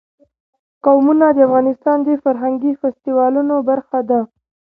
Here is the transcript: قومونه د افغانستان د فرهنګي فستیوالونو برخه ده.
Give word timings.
قومونه 0.85 1.25
د 1.33 1.37
افغانستان 1.47 1.97
د 2.03 2.09
فرهنګي 2.23 2.71
فستیوالونو 2.81 3.55
برخه 3.69 3.99
ده. 4.09 4.19